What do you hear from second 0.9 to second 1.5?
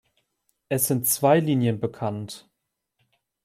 zwei